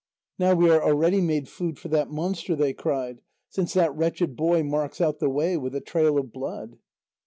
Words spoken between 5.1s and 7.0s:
the way with a trail of blood."